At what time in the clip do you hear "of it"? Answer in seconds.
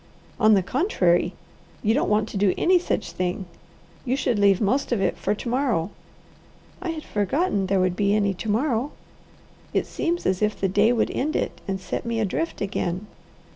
4.91-5.15